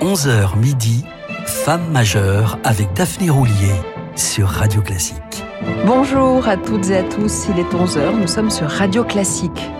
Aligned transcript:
11h 0.00 0.56
midi, 0.56 1.04
Femme 1.44 1.90
majeure 1.90 2.56
avec 2.62 2.92
Daphné 2.92 3.30
Roulier 3.30 3.74
sur 4.14 4.46
Radio 4.46 4.80
Classique. 4.80 5.44
Bonjour 5.86 6.46
à 6.46 6.56
toutes 6.56 6.88
et 6.90 6.98
à 6.98 7.02
tous, 7.02 7.48
il 7.50 7.58
est 7.58 7.74
11h, 7.74 8.16
nous 8.16 8.28
sommes 8.28 8.50
sur 8.50 8.68
Radio 8.68 9.02
Classique. 9.02 9.70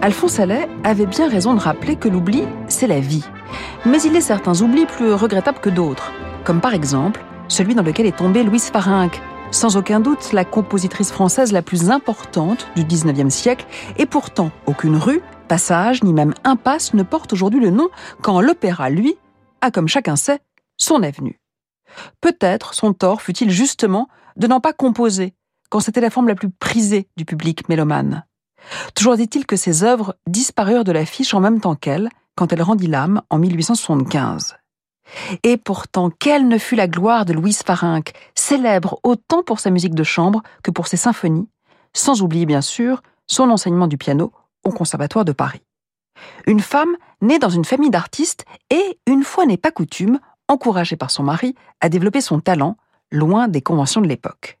Alphonse 0.00 0.40
Allais 0.40 0.66
avait 0.84 1.04
bien 1.04 1.28
raison 1.28 1.52
de 1.52 1.60
rappeler 1.60 1.96
que 1.96 2.08
l'oubli, 2.08 2.44
c'est 2.68 2.86
la 2.86 2.98
vie. 2.98 3.24
Mais 3.84 4.00
il 4.00 4.16
est 4.16 4.22
certains 4.22 4.58
oublis 4.62 4.86
plus 4.86 5.12
regrettables 5.12 5.60
que 5.60 5.68
d'autres, 5.68 6.12
comme 6.44 6.62
par 6.62 6.72
exemple 6.72 7.22
celui 7.48 7.74
dans 7.74 7.82
lequel 7.82 8.06
est 8.06 8.16
tombée 8.16 8.42
Louise 8.42 8.70
Farinck, 8.70 9.20
sans 9.50 9.76
aucun 9.76 10.00
doute 10.00 10.32
la 10.32 10.46
compositrice 10.46 11.12
française 11.12 11.52
la 11.52 11.60
plus 11.60 11.90
importante 11.90 12.68
du 12.74 12.84
19e 12.84 13.28
siècle, 13.28 13.66
et 13.98 14.06
pourtant 14.06 14.50
aucune 14.64 14.96
rue, 14.96 15.20
passage 15.46 16.02
ni 16.02 16.14
même 16.14 16.32
impasse 16.44 16.94
ne 16.94 17.02
porte 17.02 17.34
aujourd'hui 17.34 17.60
le 17.60 17.70
nom 17.70 17.88
quand 18.22 18.40
l'opéra, 18.40 18.88
lui, 18.88 19.16
a 19.60 19.70
comme 19.70 19.88
chacun 19.88 20.16
sait 20.16 20.40
son 20.76 21.02
avenue. 21.02 21.40
Peut-être 22.20 22.74
son 22.74 22.92
tort 22.92 23.22
fut-il 23.22 23.50
justement 23.50 24.08
de 24.36 24.46
n'en 24.46 24.60
pas 24.60 24.72
composer, 24.72 25.34
quand 25.70 25.80
c'était 25.80 26.00
la 26.00 26.10
forme 26.10 26.28
la 26.28 26.34
plus 26.34 26.50
prisée 26.50 27.08
du 27.16 27.24
public 27.24 27.68
mélomane. 27.68 28.24
Toujours 28.94 29.14
est-il 29.14 29.46
que 29.46 29.56
ses 29.56 29.84
œuvres 29.84 30.16
disparurent 30.26 30.84
de 30.84 30.92
l'affiche 30.92 31.34
en 31.34 31.40
même 31.40 31.60
temps 31.60 31.76
qu'elle, 31.76 32.08
quand 32.34 32.52
elle 32.52 32.62
rendit 32.62 32.88
l'âme 32.88 33.22
en 33.30 33.38
1875. 33.38 34.56
Et 35.42 35.56
pourtant, 35.56 36.10
quelle 36.10 36.48
ne 36.48 36.58
fut 36.58 36.74
la 36.74 36.88
gloire 36.88 37.24
de 37.24 37.32
Louise 37.32 37.62
Farinck, 37.62 38.12
célèbre 38.34 38.98
autant 39.04 39.42
pour 39.42 39.60
sa 39.60 39.70
musique 39.70 39.94
de 39.94 40.02
chambre 40.02 40.42
que 40.62 40.70
pour 40.70 40.88
ses 40.88 40.96
symphonies, 40.96 41.48
sans 41.94 42.22
oublier 42.22 42.44
bien 42.44 42.60
sûr 42.60 43.02
son 43.26 43.50
enseignement 43.50 43.86
du 43.86 43.98
piano 43.98 44.32
au 44.64 44.70
Conservatoire 44.70 45.24
de 45.24 45.32
Paris. 45.32 45.62
Une 46.46 46.60
femme 46.60 46.96
née 47.20 47.38
dans 47.38 47.48
une 47.48 47.64
famille 47.64 47.90
d'artistes 47.90 48.44
et, 48.70 48.98
une 49.06 49.22
fois 49.22 49.46
n'est 49.46 49.56
pas 49.56 49.70
coutume, 49.70 50.18
encouragée 50.48 50.96
par 50.96 51.10
son 51.10 51.22
mari 51.22 51.54
à 51.80 51.88
développer 51.88 52.20
son 52.20 52.40
talent, 52.40 52.76
loin 53.10 53.48
des 53.48 53.62
conventions 53.62 54.00
de 54.00 54.08
l'époque. 54.08 54.58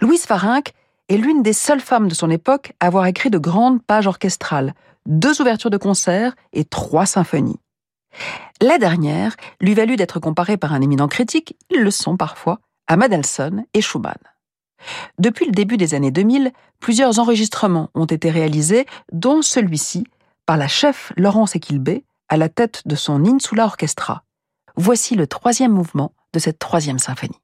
Louise 0.00 0.26
Farinck 0.26 0.72
est 1.08 1.16
l'une 1.16 1.42
des 1.42 1.52
seules 1.52 1.80
femmes 1.80 2.08
de 2.08 2.14
son 2.14 2.30
époque 2.30 2.72
à 2.80 2.86
avoir 2.86 3.06
écrit 3.06 3.30
de 3.30 3.38
grandes 3.38 3.82
pages 3.82 4.06
orchestrales, 4.06 4.74
deux 5.06 5.40
ouvertures 5.40 5.70
de 5.70 5.76
concerts 5.76 6.34
et 6.52 6.64
trois 6.64 7.06
symphonies. 7.06 7.58
La 8.60 8.78
dernière 8.78 9.36
lui 9.60 9.74
valut 9.74 9.96
d'être 9.96 10.20
comparée 10.20 10.56
par 10.56 10.72
un 10.72 10.80
éminent 10.80 11.08
critique, 11.08 11.56
ils 11.70 11.82
le 11.82 11.90
sont 11.90 12.16
parfois, 12.16 12.60
à 12.86 12.96
Mendelssohn 12.96 13.64
et 13.74 13.80
Schumann. 13.80 14.14
Depuis 15.18 15.46
le 15.46 15.52
début 15.52 15.76
des 15.76 15.94
années 15.94 16.10
2000, 16.10 16.52
plusieurs 16.78 17.18
enregistrements 17.18 17.90
ont 17.94 18.04
été 18.04 18.30
réalisés, 18.30 18.86
dont 19.12 19.42
celui-ci 19.42 20.04
par 20.46 20.56
la 20.56 20.68
chef 20.68 21.12
Laurence 21.16 21.56
Equilbé 21.56 22.04
à 22.28 22.36
la 22.36 22.48
tête 22.48 22.82
de 22.86 22.94
son 22.96 23.24
Insula 23.24 23.64
Orchestra. 23.64 24.24
Voici 24.76 25.14
le 25.14 25.26
troisième 25.26 25.72
mouvement 25.72 26.14
de 26.32 26.38
cette 26.38 26.58
troisième 26.58 26.98
symphonie. 26.98 27.40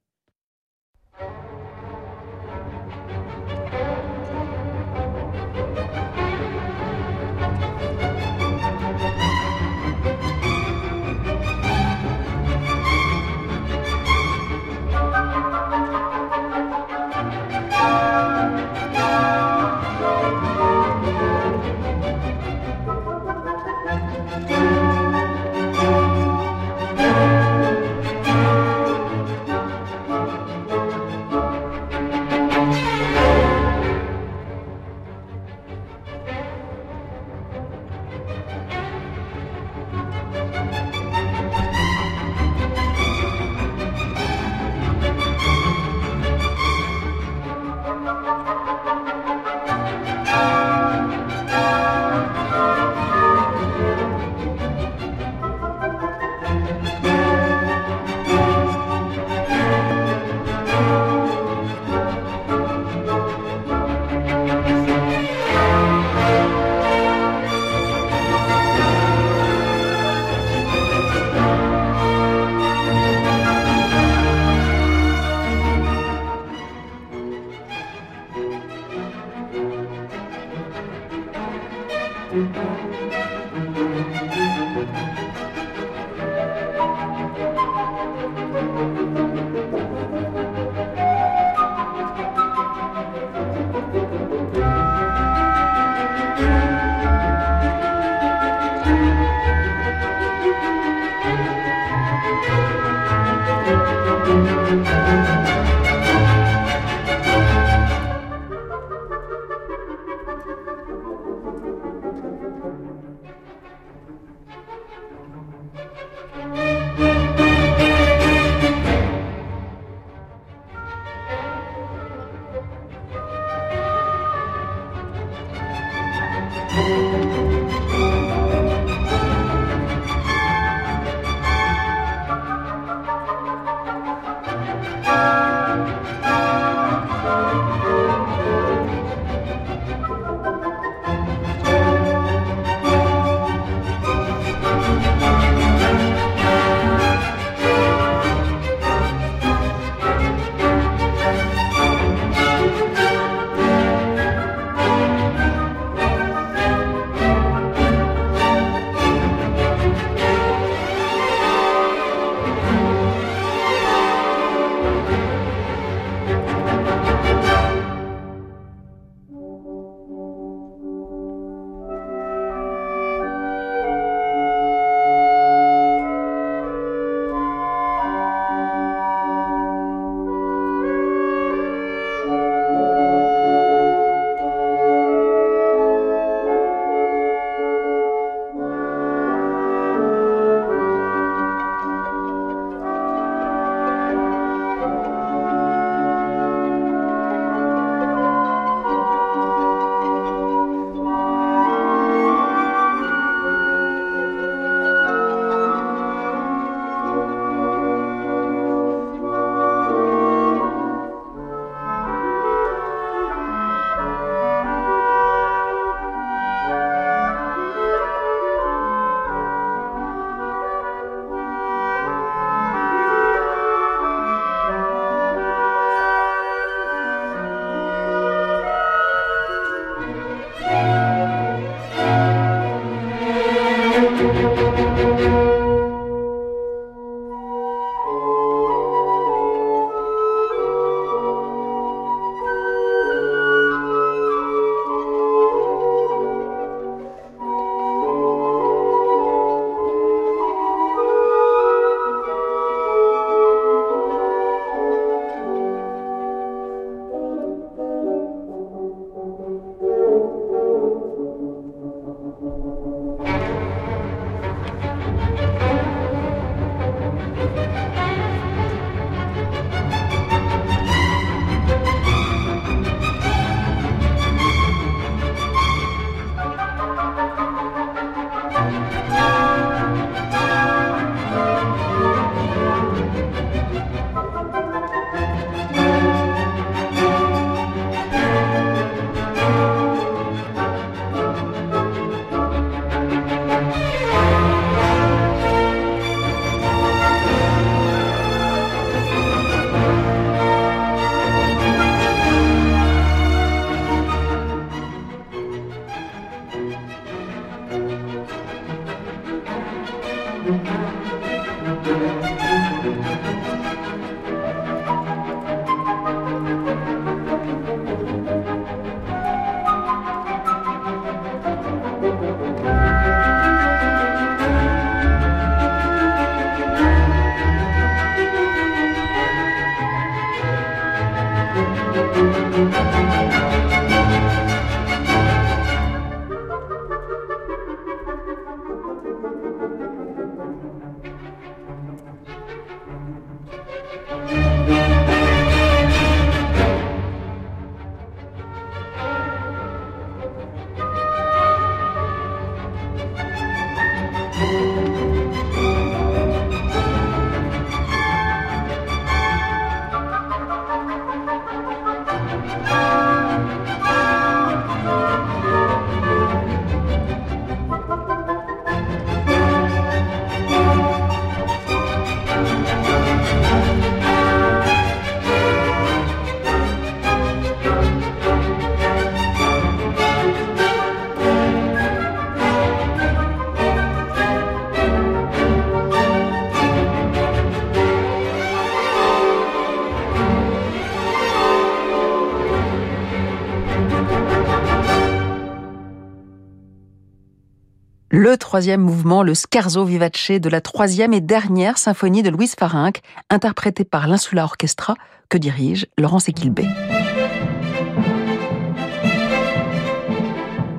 Troisième 398.50 398.80
mouvement, 398.80 399.22
le 399.22 399.36
Scarzo 399.36 399.84
Vivace 399.84 400.32
de 400.32 400.48
la 400.48 400.60
troisième 400.60 401.12
et 401.12 401.20
dernière 401.20 401.78
symphonie 401.78 402.24
de 402.24 402.30
Louise 402.30 402.56
Farinck, 402.58 403.00
interprétée 403.30 403.84
par 403.84 404.08
l'Insula 404.08 404.42
Orchestra, 404.42 404.96
que 405.28 405.38
dirige 405.38 405.86
Laurence 405.96 406.28
Equilbé. 406.28 406.66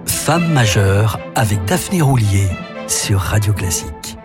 Femme 0.06 0.52
majeure 0.52 1.18
avec 1.34 1.64
Daphné 1.64 2.02
Roulier 2.02 2.50
sur 2.88 3.22
Radio 3.22 3.54
Classique. 3.54 4.18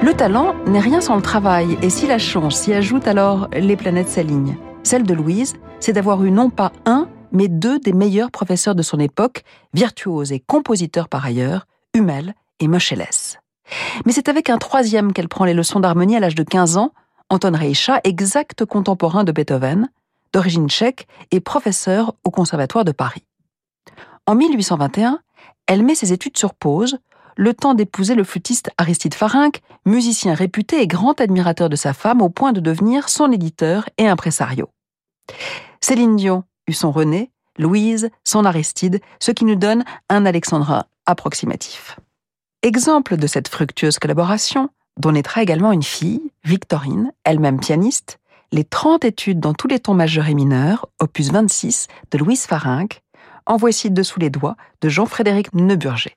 Le 0.00 0.14
talent 0.14 0.54
n'est 0.68 0.78
rien 0.78 1.00
sans 1.00 1.16
le 1.16 1.22
travail, 1.22 1.76
et 1.82 1.90
si 1.90 2.06
la 2.06 2.18
chance 2.18 2.60
s'y 2.60 2.72
ajoute, 2.72 3.08
alors 3.08 3.48
les 3.52 3.74
planètes 3.74 4.08
s'alignent. 4.08 4.56
Celle 4.84 5.02
de 5.02 5.14
Louise, 5.14 5.54
c'est 5.80 5.94
d'avoir 5.94 6.22
eu 6.22 6.30
non 6.30 6.48
pas 6.48 6.70
un, 6.86 7.08
mais 7.32 7.48
deux 7.48 7.80
des 7.80 7.92
meilleurs 7.92 8.30
professeurs 8.30 8.76
de 8.76 8.82
son 8.82 9.00
époque, 9.00 9.42
virtuoses 9.74 10.30
et 10.30 10.38
compositeurs 10.38 11.08
par 11.08 11.26
ailleurs, 11.26 11.66
Hummel 11.96 12.36
et 12.62 12.68
Moscheles. 12.68 13.38
Mais 14.06 14.12
c'est 14.12 14.28
avec 14.28 14.48
un 14.48 14.58
troisième 14.58 15.12
qu'elle 15.12 15.28
prend 15.28 15.44
les 15.44 15.54
leçons 15.54 15.80
d'harmonie 15.80 16.16
à 16.16 16.20
l'âge 16.20 16.34
de 16.34 16.42
15 16.42 16.76
ans, 16.76 16.92
Anton 17.28 17.52
Reicha, 17.54 18.00
exact 18.04 18.64
contemporain 18.64 19.24
de 19.24 19.32
Beethoven, 19.32 19.88
d'origine 20.32 20.68
tchèque 20.68 21.06
et 21.30 21.40
professeur 21.40 22.14
au 22.24 22.30
Conservatoire 22.30 22.84
de 22.84 22.92
Paris. 22.92 23.24
En 24.26 24.34
1821, 24.34 25.20
elle 25.66 25.82
met 25.82 25.94
ses 25.94 26.12
études 26.12 26.36
sur 26.36 26.54
pause, 26.54 26.98
le 27.36 27.54
temps 27.54 27.74
d'épouser 27.74 28.14
le 28.14 28.24
flûtiste 28.24 28.70
Aristide 28.76 29.14
Farinck, 29.14 29.62
musicien 29.86 30.34
réputé 30.34 30.82
et 30.82 30.86
grand 30.86 31.20
admirateur 31.20 31.68
de 31.68 31.76
sa 31.76 31.92
femme 31.92 32.20
au 32.20 32.28
point 32.28 32.52
de 32.52 32.60
devenir 32.60 33.08
son 33.08 33.32
éditeur 33.32 33.88
et 33.98 34.06
impresario. 34.06 34.68
Céline 35.80 36.16
Dion 36.16 36.44
eut 36.68 36.74
son 36.74 36.92
René, 36.92 37.30
Louise 37.58 38.10
son 38.24 38.44
Aristide, 38.44 39.00
ce 39.18 39.30
qui 39.32 39.44
nous 39.44 39.56
donne 39.56 39.84
un 40.08 40.26
Alexandrin 40.26 40.84
approximatif. 41.06 41.96
Exemple 42.64 43.16
de 43.16 43.26
cette 43.26 43.48
fructueuse 43.48 43.98
collaboration, 43.98 44.68
dont 44.96 45.10
naîtra 45.10 45.42
également 45.42 45.72
une 45.72 45.82
fille, 45.82 46.22
Victorine, 46.44 47.10
elle-même 47.24 47.58
pianiste, 47.58 48.20
les 48.52 48.62
30 48.62 49.04
études 49.04 49.40
dans 49.40 49.52
tous 49.52 49.66
les 49.66 49.80
tons 49.80 49.94
majeurs 49.94 50.28
et 50.28 50.34
mineurs, 50.34 50.86
opus 51.00 51.32
26 51.32 51.88
de 52.12 52.18
Louise 52.18 52.46
Farinck, 52.46 53.02
en 53.46 53.56
voici 53.56 53.90
dessous 53.90 54.20
les 54.20 54.30
doigts 54.30 54.56
de 54.80 54.88
Jean-Frédéric 54.88 55.52
Neuburger. 55.54 56.14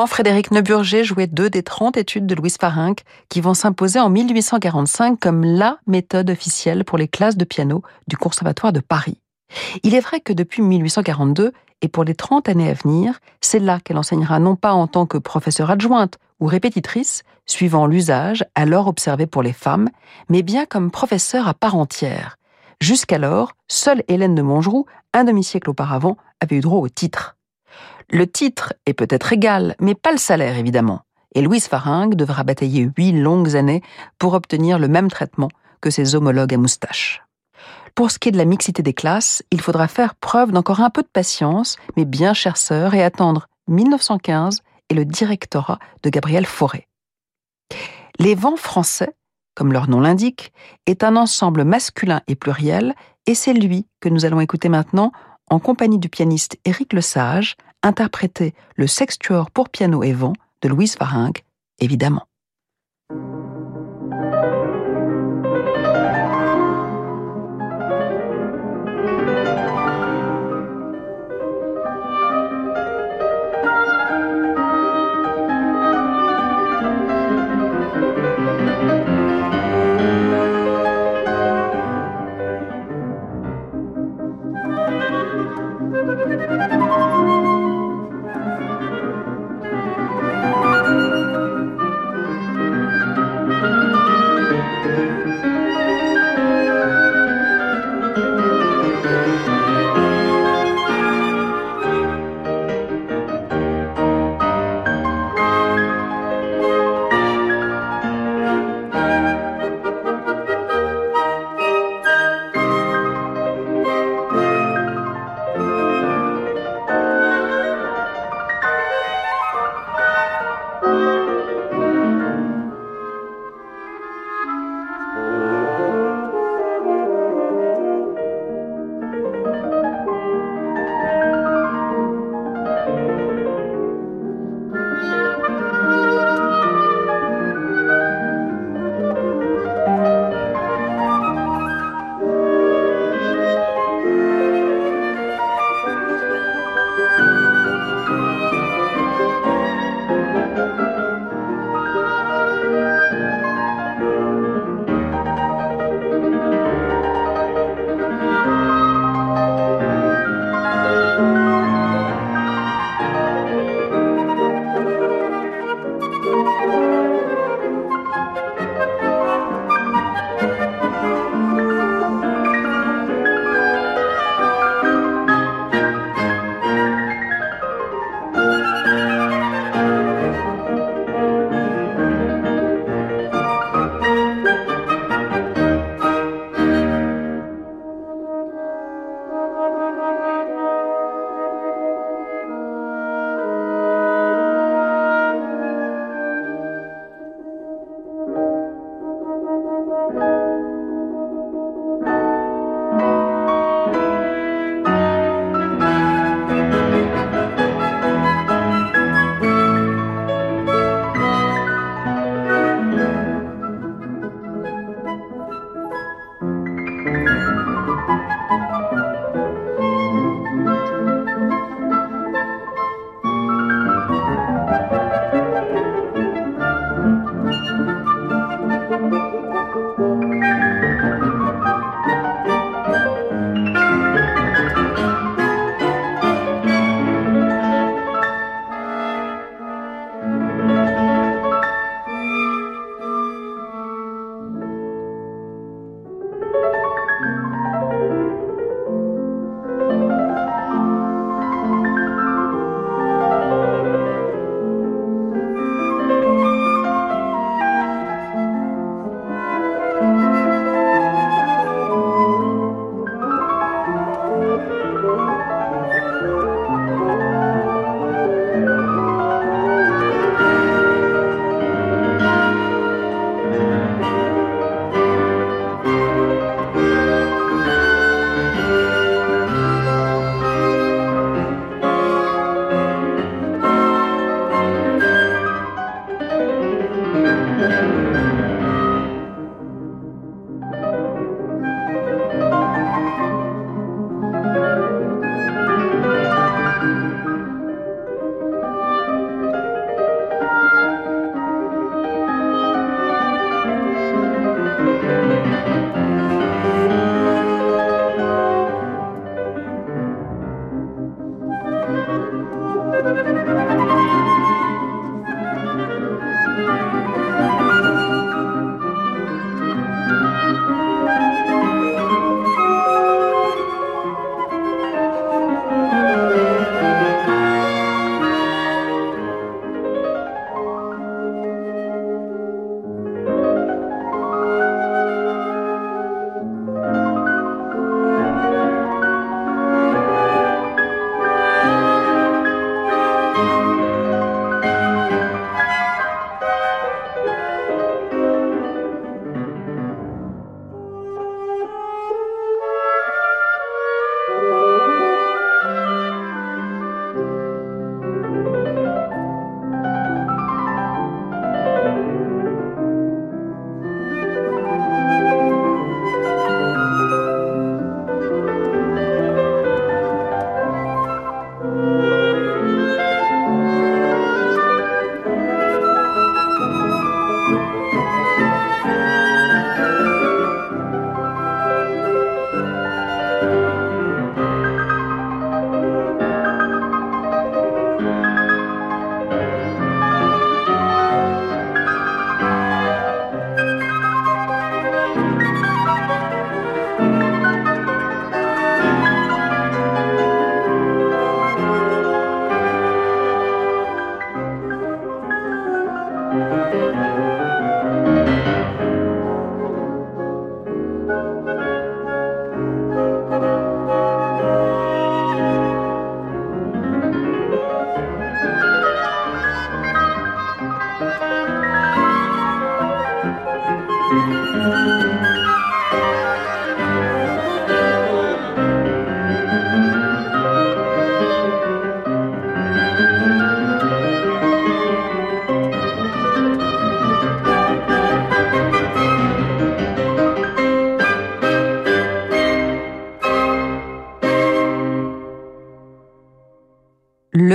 Jean-Frédéric 0.00 0.50
Neuburger 0.50 1.04
jouait 1.04 1.26
deux 1.26 1.50
des 1.50 1.62
30 1.62 1.98
études 1.98 2.24
de 2.24 2.34
Louise 2.34 2.56
Farinck 2.58 3.02
qui 3.28 3.42
vont 3.42 3.52
s'imposer 3.52 4.00
en 4.00 4.08
1845 4.08 5.20
comme 5.20 5.44
la 5.44 5.76
méthode 5.86 6.30
officielle 6.30 6.86
pour 6.86 6.96
les 6.96 7.06
classes 7.06 7.36
de 7.36 7.44
piano 7.44 7.82
du 8.08 8.16
Conservatoire 8.16 8.72
de 8.72 8.80
Paris. 8.80 9.18
Il 9.82 9.94
est 9.94 10.00
vrai 10.00 10.20
que 10.20 10.32
depuis 10.32 10.62
1842 10.62 11.52
et 11.82 11.88
pour 11.88 12.04
les 12.04 12.14
30 12.14 12.48
années 12.48 12.70
à 12.70 12.72
venir, 12.72 13.20
c'est 13.42 13.58
là 13.58 13.78
qu'elle 13.78 13.98
enseignera 13.98 14.38
non 14.38 14.56
pas 14.56 14.72
en 14.72 14.86
tant 14.86 15.04
que 15.04 15.18
professeure 15.18 15.70
adjointe 15.70 16.16
ou 16.40 16.46
répétitrice, 16.46 17.22
suivant 17.44 17.86
l'usage 17.86 18.42
alors 18.54 18.88
observé 18.88 19.26
pour 19.26 19.42
les 19.42 19.52
femmes, 19.52 19.90
mais 20.30 20.40
bien 20.40 20.64
comme 20.64 20.90
professeure 20.90 21.46
à 21.46 21.52
part 21.52 21.76
entière. 21.76 22.38
Jusqu'alors, 22.80 23.52
seule 23.68 24.02
Hélène 24.08 24.34
de 24.34 24.40
Montgeroux, 24.40 24.86
un 25.12 25.24
demi-siècle 25.24 25.68
auparavant, 25.68 26.16
avait 26.40 26.56
eu 26.56 26.60
droit 26.60 26.80
au 26.80 26.88
titre. 26.88 27.36
Le 28.08 28.26
titre 28.26 28.74
est 28.86 28.94
peut-être 28.94 29.32
égal, 29.32 29.76
mais 29.80 29.94
pas 29.94 30.12
le 30.12 30.18
salaire 30.18 30.58
évidemment. 30.58 31.02
Et 31.34 31.42
Louise 31.42 31.68
Faringue 31.68 32.14
devra 32.14 32.42
batailler 32.42 32.90
huit 32.96 33.12
longues 33.12 33.54
années 33.56 33.82
pour 34.18 34.34
obtenir 34.34 34.78
le 34.78 34.88
même 34.88 35.10
traitement 35.10 35.48
que 35.80 35.90
ses 35.90 36.14
homologues 36.14 36.54
à 36.54 36.58
moustache. 36.58 37.22
Pour 37.94 38.10
ce 38.10 38.18
qui 38.18 38.28
est 38.28 38.32
de 38.32 38.38
la 38.38 38.44
mixité 38.44 38.82
des 38.82 38.94
classes, 38.94 39.42
il 39.50 39.60
faudra 39.60 39.88
faire 39.88 40.14
preuve 40.14 40.52
d'encore 40.52 40.80
un 40.80 40.90
peu 40.90 41.02
de 41.02 41.08
patience, 41.08 41.76
mais 41.96 42.04
bien 42.04 42.34
chère 42.34 42.56
sœur, 42.56 42.94
et 42.94 43.02
attendre 43.02 43.46
1915 43.68 44.62
et 44.88 44.94
le 44.94 45.04
directorat 45.04 45.78
de 46.02 46.10
Gabriel 46.10 46.46
Fauré. 46.46 46.88
Les 48.18 48.34
vents 48.34 48.56
français, 48.56 49.14
comme 49.54 49.72
leur 49.72 49.88
nom 49.88 50.00
l'indique, 50.00 50.52
est 50.86 51.04
un 51.04 51.16
ensemble 51.16 51.64
masculin 51.64 52.22
et 52.26 52.34
pluriel, 52.34 52.94
et 53.26 53.34
c'est 53.34 53.52
lui 53.52 53.86
que 54.00 54.08
nous 54.08 54.24
allons 54.24 54.40
écouter 54.40 54.68
maintenant 54.68 55.12
en 55.50 55.58
compagnie 55.58 55.98
du 55.98 56.08
pianiste 56.08 56.58
Éric 56.64 56.92
Lesage, 56.92 57.56
interpréter 57.82 58.54
le 58.76 58.86
sextuor 58.86 59.50
pour 59.50 59.68
piano 59.68 60.02
et 60.02 60.12
vent 60.12 60.32
de 60.62 60.68
Louise 60.68 60.94
Faringue, 60.94 61.42
évidemment. 61.80 62.29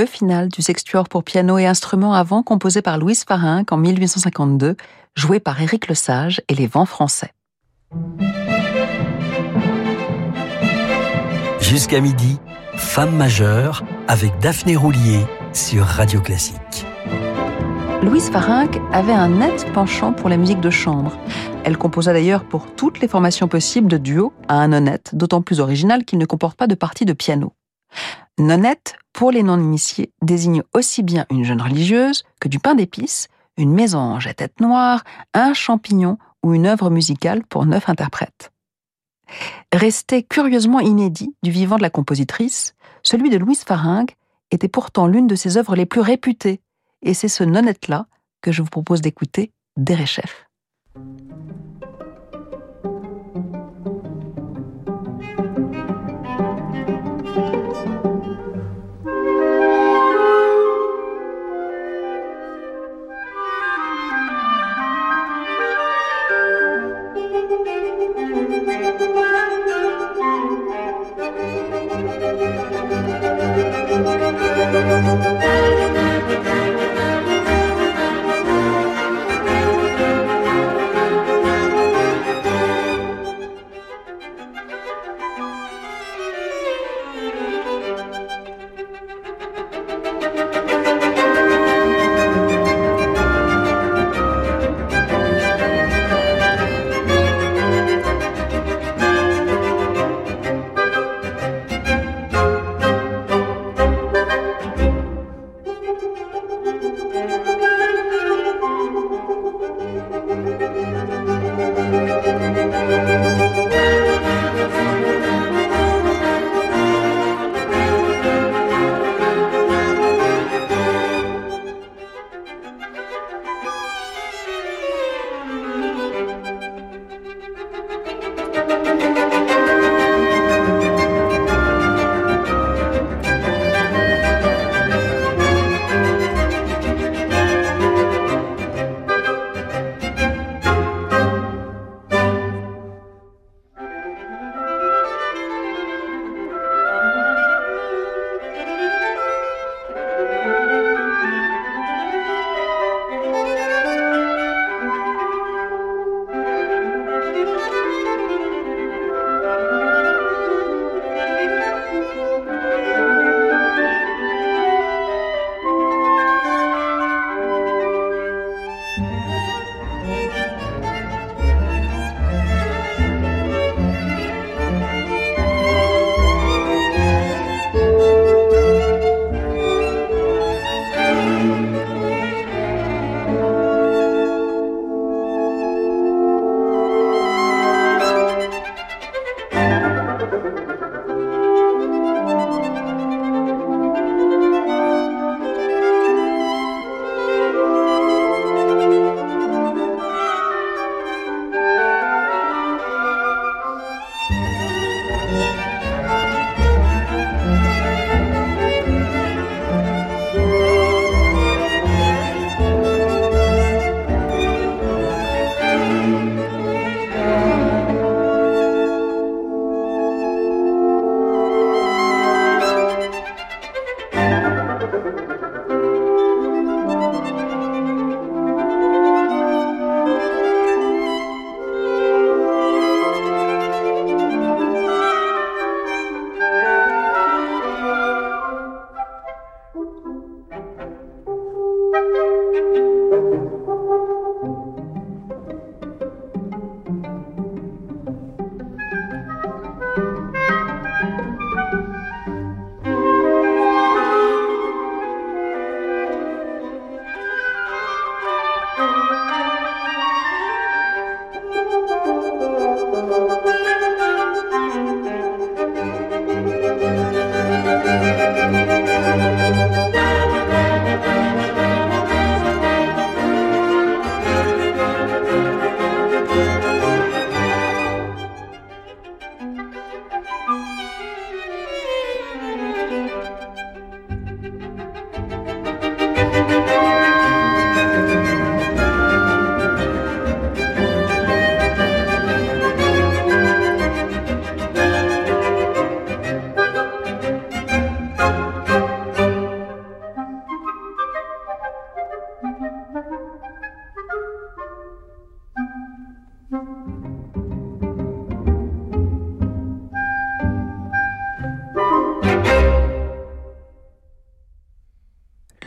Le 0.05 0.11
final 0.11 0.49
du 0.49 0.61
sextuor 0.61 1.09
pour 1.09 1.23
piano 1.23 1.57
et 1.57 1.65
instruments 1.65 2.13
avant 2.13 2.43
composé 2.43 2.83
par 2.83 2.99
Louise 2.99 3.23
Farinck 3.23 3.71
en 3.71 3.77
1852, 3.77 4.77
joué 5.15 5.39
par 5.39 5.59
Éric 5.59 5.87
Lesage 5.87 6.43
et 6.47 6.53
les 6.53 6.67
Vents 6.67 6.85
français. 6.85 7.33
Jusqu'à 11.59 12.01
midi, 12.01 12.39
Femme 12.75 13.15
majeure 13.15 13.83
avec 14.07 14.37
Daphné 14.39 14.75
Roulier 14.75 15.25
sur 15.53 15.85
Radio 15.85 16.21
Classique. 16.21 16.85
Louise 18.03 18.29
Farinck 18.29 18.79
avait 18.91 19.11
un 19.11 19.29
net 19.29 19.65
penchant 19.73 20.13
pour 20.13 20.29
la 20.29 20.37
musique 20.37 20.61
de 20.61 20.69
chambre. 20.69 21.17
Elle 21.63 21.79
composa 21.79 22.13
d'ailleurs 22.13 22.43
pour 22.43 22.75
toutes 22.75 22.99
les 22.99 23.07
formations 23.07 23.47
possibles 23.47 23.87
de 23.87 23.97
duo 23.97 24.33
à 24.47 24.59
un 24.59 24.71
honnête, 24.71 25.15
d'autant 25.15 25.41
plus 25.41 25.59
original 25.59 26.05
qu'il 26.05 26.19
ne 26.19 26.25
comporte 26.25 26.57
pas 26.57 26.67
de 26.67 26.75
partie 26.75 27.05
de 27.05 27.13
piano. 27.13 27.53
Nonnette, 28.37 28.95
pour 29.13 29.31
les 29.31 29.43
non-initiés, 29.43 30.11
désigne 30.21 30.63
aussi 30.73 31.03
bien 31.03 31.25
une 31.29 31.43
jeune 31.43 31.61
religieuse 31.61 32.23
que 32.39 32.49
du 32.49 32.59
pain 32.59 32.75
d'épices, 32.75 33.27
une 33.57 33.73
mésange 33.73 34.27
à 34.27 34.33
tête 34.33 34.59
noire, 34.59 35.03
un 35.33 35.53
champignon 35.53 36.17
ou 36.43 36.53
une 36.53 36.65
œuvre 36.65 36.89
musicale 36.89 37.45
pour 37.45 37.65
neuf 37.65 37.89
interprètes. 37.89 38.51
Resté 39.73 40.23
curieusement 40.23 40.79
inédit 40.79 41.33
du 41.43 41.51
vivant 41.51 41.77
de 41.77 41.81
la 41.81 41.89
compositrice, 41.89 42.75
celui 43.03 43.29
de 43.29 43.37
Louise 43.37 43.63
Faringue 43.63 44.11
était 44.51 44.67
pourtant 44.67 45.07
l'une 45.07 45.27
de 45.27 45.35
ses 45.35 45.57
œuvres 45.57 45.75
les 45.75 45.85
plus 45.85 46.01
réputées, 46.01 46.61
et 47.01 47.13
c'est 47.13 47.27
ce 47.27 47.43
nonnette-là 47.43 48.07
que 48.41 48.51
je 48.51 48.61
vous 48.61 48.69
propose 48.69 49.01
d'écouter 49.01 49.51
d'Erechef. 49.77 50.47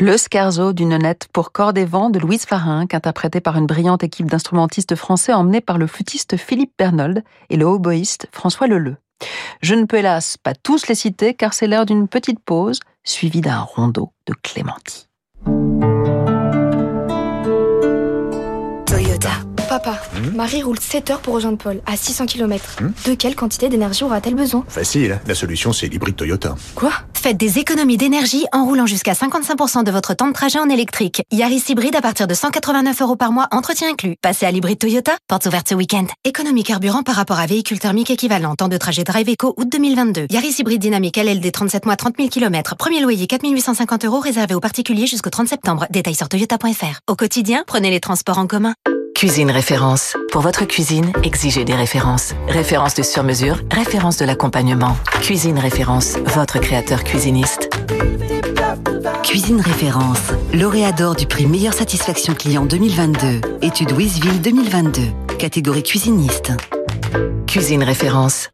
Le 0.08 0.16
scherzo 0.16 0.72
d'une 0.72 0.88
nonnette 0.88 1.28
pour 1.34 1.52
corps 1.52 1.76
et 1.76 1.84
vent 1.84 2.08
de 2.08 2.18
Louise 2.18 2.46
Farinck, 2.46 2.94
interprété 2.94 3.42
par 3.42 3.58
une 3.58 3.66
brillante 3.66 4.02
équipe 4.02 4.30
d'instrumentistes 4.30 4.94
français 4.94 5.34
emmenés 5.34 5.60
par 5.60 5.76
le 5.76 5.86
flûtiste 5.86 6.38
Philippe 6.38 6.72
Bernold 6.78 7.22
et 7.50 7.58
le 7.58 7.66
hautboïste 7.66 8.26
François 8.32 8.68
Leleu. 8.68 8.96
Je 9.60 9.74
ne 9.74 9.84
peux 9.84 9.98
hélas 9.98 10.38
pas 10.38 10.54
tous 10.54 10.86
les 10.86 10.94
citer 10.94 11.34
car 11.34 11.52
c'est 11.52 11.66
l'heure 11.66 11.84
d'une 11.84 12.08
petite 12.08 12.40
pause 12.40 12.80
suivie 13.04 13.42
d'un 13.42 13.60
rondeau 13.60 14.10
de 14.26 14.32
Clémentie. 14.42 15.10
Toyota. 18.86 19.32
Papa, 19.68 20.00
Marie 20.34 20.62
roule 20.62 20.78
7 20.80 21.10
heures 21.10 21.20
pour 21.20 21.34
rejoindre 21.34 21.58
Paul, 21.58 21.80
à 21.86 21.96
600 21.96 22.26
km. 22.26 22.76
De 23.06 23.14
quelle 23.14 23.34
quantité 23.34 23.68
d'énergie 23.68 24.04
aura-t-elle 24.04 24.34
besoin? 24.34 24.64
Facile, 24.68 25.20
la 25.26 25.34
solution 25.34 25.72
c'est 25.72 25.88
l'hybride 25.88 26.16
Toyota. 26.16 26.54
Quoi? 26.74 26.92
Faites 27.14 27.36
des 27.36 27.58
économies 27.58 27.96
d'énergie 27.96 28.46
en 28.52 28.64
roulant 28.64 28.86
jusqu'à 28.86 29.12
55% 29.12 29.82
de 29.84 29.90
votre 29.90 30.14
temps 30.14 30.28
de 30.28 30.32
trajet 30.32 30.58
en 30.58 30.68
électrique. 30.68 31.22
Yaris 31.32 31.64
hybride 31.68 31.96
à 31.96 32.00
partir 32.00 32.26
de 32.26 32.34
189 32.34 33.02
euros 33.02 33.16
par 33.16 33.32
mois, 33.32 33.48
entretien 33.50 33.90
inclus. 33.90 34.14
Passez 34.22 34.46
à 34.46 34.50
l'hybride 34.50 34.78
Toyota, 34.78 35.16
portes 35.26 35.46
ouvertes 35.46 35.68
ce 35.68 35.74
week-end. 35.74 36.06
Économie 36.24 36.62
carburant 36.62 37.02
par 37.02 37.16
rapport 37.16 37.38
à 37.38 37.46
véhicule 37.46 37.78
thermique 37.78 38.10
équivalent. 38.10 38.54
Temps 38.54 38.68
de 38.68 38.76
trajet 38.76 39.04
Drive 39.04 39.28
Eco, 39.28 39.54
août 39.56 39.68
2022. 39.70 40.26
Yaris 40.30 40.54
hybride 40.58 40.80
dynamique 40.80 41.16
LLD 41.16 41.50
37 41.50 41.86
mois, 41.86 41.96
30 41.96 42.14
000 42.18 42.28
km. 42.28 42.76
Premier 42.76 43.00
loyer 43.00 43.26
4850 43.26 44.04
euros 44.04 44.20
réservé 44.20 44.54
aux 44.54 44.60
particuliers 44.60 45.06
jusqu'au 45.06 45.30
30 45.30 45.48
septembre. 45.48 45.86
Détails 45.90 46.14
sur 46.14 46.28
toyota.fr. 46.28 47.00
Au 47.08 47.16
quotidien, 47.16 47.64
prenez 47.66 47.90
les 47.90 48.00
transports 48.00 48.38
en 48.38 48.46
commun. 48.46 48.74
Cuisine 49.18 49.50
Référence. 49.50 50.16
Pour 50.30 50.42
votre 50.42 50.64
cuisine, 50.64 51.12
exigez 51.24 51.64
des 51.64 51.74
références. 51.74 52.34
Références 52.46 52.94
de 52.94 53.02
sur-mesure, 53.02 53.56
références 53.68 54.16
de 54.18 54.24
l'accompagnement. 54.24 54.96
Cuisine 55.22 55.58
Référence, 55.58 56.16
votre 56.18 56.60
créateur 56.60 57.02
cuisiniste. 57.02 57.68
Cuisine 59.24 59.60
Référence, 59.60 60.22
lauréat 60.54 60.92
d'or 60.92 61.16
du 61.16 61.26
prix 61.26 61.46
Meilleure 61.46 61.74
Satisfaction 61.74 62.32
Client 62.34 62.64
2022, 62.64 63.40
étude 63.60 63.90
Wizville 63.90 64.40
2022, 64.40 65.02
catégorie 65.36 65.82
cuisiniste. 65.82 66.52
Cuisine 67.48 67.82
Référence. 67.82 68.50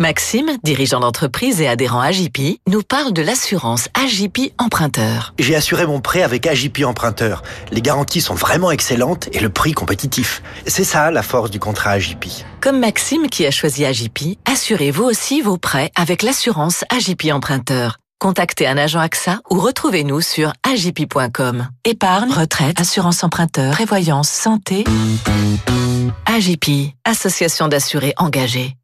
Maxime, 0.00 0.56
dirigeant 0.64 1.00
d'entreprise 1.00 1.60
et 1.60 1.68
adhérent 1.68 2.00
AJP, 2.00 2.58
nous 2.66 2.82
parle 2.82 3.12
de 3.12 3.20
l'assurance 3.20 3.90
AJP 3.92 4.52
emprunteur. 4.56 5.34
J'ai 5.38 5.54
assuré 5.54 5.86
mon 5.86 6.00
prêt 6.00 6.22
avec 6.22 6.46
AJP 6.46 6.84
Emprunteur. 6.86 7.42
Les 7.70 7.82
garanties 7.82 8.22
sont 8.22 8.34
vraiment 8.34 8.70
excellentes 8.70 9.28
et 9.34 9.40
le 9.40 9.50
prix 9.50 9.72
compétitif. 9.72 10.42
C'est 10.66 10.84
ça 10.84 11.10
la 11.10 11.22
force 11.22 11.50
du 11.50 11.60
contrat 11.60 11.90
AJP. 11.90 12.28
Comme 12.62 12.80
Maxime 12.80 13.28
qui 13.28 13.44
a 13.44 13.50
choisi 13.50 13.84
AJP, 13.84 14.38
assurez 14.46 14.90
vous 14.90 15.04
aussi 15.04 15.42
vos 15.42 15.58
prêts 15.58 15.90
avec 15.96 16.22
l'assurance 16.22 16.82
AJP 16.90 17.30
emprunteur. 17.30 17.98
Contactez 18.20 18.66
un 18.66 18.76
agent 18.76 19.00
AXA 19.00 19.40
ou 19.48 19.58
retrouvez-nous 19.58 20.20
sur 20.20 20.52
agip.com. 20.70 21.68
Épargne, 21.86 22.30
retraite, 22.30 22.78
assurance 22.78 23.24
emprunteur, 23.24 23.72
prévoyance, 23.72 24.28
santé. 24.28 24.84
AJP, 26.26 26.94
association 27.06 27.68
d'assurés 27.68 28.12
engagés. 28.18 28.76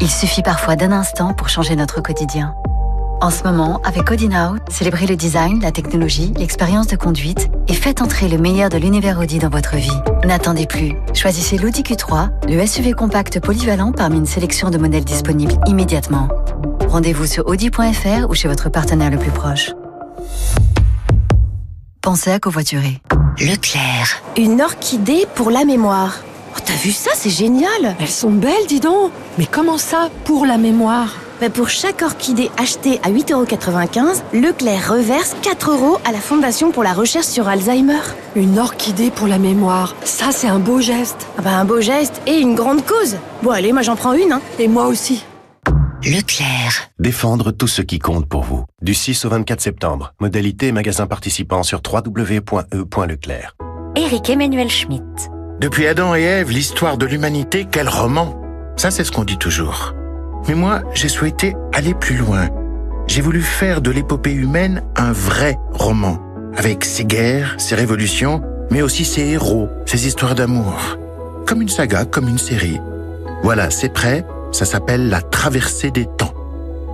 Il 0.00 0.10
suffit 0.10 0.40
parfois 0.40 0.76
d'un 0.76 0.92
instant 0.92 1.34
pour 1.34 1.50
changer 1.50 1.76
notre 1.76 2.00
quotidien. 2.00 2.54
En 3.20 3.30
ce 3.30 3.44
moment, 3.44 3.82
avec 3.84 4.10
Audi 4.10 4.30
célébrez 4.70 5.06
le 5.06 5.16
design, 5.16 5.60
la 5.60 5.72
technologie, 5.72 6.32
l'expérience 6.38 6.86
de 6.86 6.96
conduite 6.96 7.50
et 7.68 7.74
faites 7.74 8.00
entrer 8.00 8.28
le 8.28 8.38
meilleur 8.38 8.70
de 8.70 8.78
l'univers 8.78 9.18
Audi 9.18 9.40
dans 9.40 9.50
votre 9.50 9.76
vie. 9.76 9.90
N'attendez 10.24 10.66
plus. 10.66 10.94
Choisissez 11.12 11.58
l'Audi 11.58 11.82
Q3, 11.82 12.30
le 12.48 12.66
SUV 12.66 12.92
compact 12.92 13.40
polyvalent 13.40 13.92
parmi 13.92 14.16
une 14.16 14.26
sélection 14.26 14.70
de 14.70 14.78
modèles 14.78 15.04
disponibles 15.04 15.58
immédiatement. 15.66 16.28
Rendez-vous 16.96 17.26
sur 17.26 17.46
audi.fr 17.46 18.30
ou 18.30 18.34
chez 18.34 18.48
votre 18.48 18.70
partenaire 18.70 19.10
le 19.10 19.18
plus 19.18 19.30
proche. 19.30 19.72
Pensez 22.00 22.30
à 22.30 22.38
covoiturer. 22.38 23.02
Leclerc. 23.38 24.22
Une 24.38 24.62
orchidée 24.62 25.26
pour 25.34 25.50
la 25.50 25.66
mémoire. 25.66 26.20
Oh, 26.56 26.60
T'as 26.64 26.72
vu 26.76 26.92
ça? 26.92 27.10
C'est 27.14 27.28
génial 27.28 27.96
Elles 28.00 28.08
sont 28.08 28.30
belles, 28.30 28.66
dis 28.66 28.80
donc 28.80 29.12
Mais 29.36 29.44
comment 29.44 29.76
ça, 29.76 30.08
pour 30.24 30.46
la 30.46 30.56
mémoire? 30.56 31.14
Bah, 31.38 31.50
Pour 31.50 31.68
chaque 31.68 32.00
orchidée 32.00 32.50
achetée 32.56 32.98
à 33.02 33.10
8,95€, 33.10 34.22
Leclerc 34.32 34.90
reverse 34.90 35.36
4 35.42 35.72
euros 35.72 35.98
à 36.06 36.12
la 36.12 36.20
Fondation 36.20 36.70
pour 36.70 36.82
la 36.82 36.94
recherche 36.94 37.26
sur 37.26 37.46
Alzheimer. 37.46 38.00
Une 38.36 38.58
orchidée 38.58 39.10
pour 39.10 39.26
la 39.26 39.36
mémoire, 39.36 39.94
ça 40.02 40.32
c'est 40.32 40.48
un 40.48 40.60
beau 40.60 40.80
geste. 40.80 41.26
Ah 41.36 41.42
bah, 41.42 41.58
un 41.58 41.66
beau 41.66 41.82
geste 41.82 42.22
et 42.26 42.38
une 42.38 42.54
grande 42.54 42.86
cause. 42.86 43.18
Bon 43.42 43.50
allez, 43.50 43.74
moi 43.74 43.82
j'en 43.82 43.96
prends 43.96 44.14
une. 44.14 44.32
Hein. 44.32 44.40
Et 44.58 44.66
moi 44.66 44.86
aussi. 44.86 45.26
Leclerc. 46.06 46.88
Défendre 47.00 47.50
tout 47.50 47.66
ce 47.66 47.82
qui 47.82 47.98
compte 47.98 48.28
pour 48.28 48.44
vous. 48.44 48.64
Du 48.80 48.94
6 48.94 49.24
au 49.24 49.28
24 49.28 49.60
septembre. 49.60 50.14
Modalité 50.20 50.68
et 50.68 50.72
magasin 50.72 51.08
participant 51.08 51.64
sur 51.64 51.80
www.e.leclerc. 51.84 53.56
Éric 53.96 54.30
Emmanuel 54.30 54.70
Schmitt. 54.70 55.02
Depuis 55.60 55.88
Adam 55.88 56.14
et 56.14 56.22
Ève, 56.22 56.52
l'histoire 56.52 56.96
de 56.96 57.06
l'humanité, 57.06 57.66
quel 57.68 57.88
roman 57.88 58.40
Ça, 58.76 58.92
c'est 58.92 59.02
ce 59.02 59.10
qu'on 59.10 59.24
dit 59.24 59.36
toujours. 59.36 59.94
Mais 60.46 60.54
moi, 60.54 60.82
j'ai 60.94 61.08
souhaité 61.08 61.56
aller 61.72 61.92
plus 61.94 62.18
loin. 62.18 62.50
J'ai 63.08 63.20
voulu 63.20 63.42
faire 63.42 63.80
de 63.80 63.90
l'épopée 63.90 64.32
humaine 64.32 64.84
un 64.94 65.10
vrai 65.10 65.58
roman, 65.72 66.20
avec 66.56 66.84
ses 66.84 67.04
guerres, 67.04 67.56
ses 67.58 67.74
révolutions, 67.74 68.42
mais 68.70 68.82
aussi 68.82 69.04
ses 69.04 69.22
héros, 69.22 69.68
ses 69.86 70.06
histoires 70.06 70.36
d'amour. 70.36 70.98
Comme 71.48 71.62
une 71.62 71.68
saga, 71.68 72.04
comme 72.04 72.28
une 72.28 72.38
série. 72.38 72.78
Voilà, 73.42 73.70
c'est 73.70 73.92
prêt, 73.92 74.24
ça 74.56 74.64
s'appelle 74.64 75.10
La 75.10 75.20
traversée 75.20 75.90
des 75.90 76.06
temps. 76.06 76.32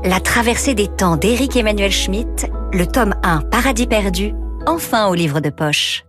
La 0.05 0.18
traversée 0.18 0.75
des 0.75 0.88
temps 0.88 1.16
d'Éric 1.16 1.57
Emmanuel 1.57 1.92
Schmitt, 1.92 2.51
le 2.72 2.87
tome 2.87 3.14
1 3.22 3.42
Paradis 3.42 3.87
perdu, 3.87 4.35
enfin 4.66 5.07
au 5.07 5.14
livre 5.14 5.38
de 5.38 5.48
poche. 5.48 6.05